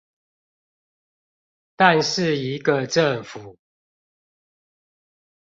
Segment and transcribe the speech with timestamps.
[1.75, 3.59] 但是一個政府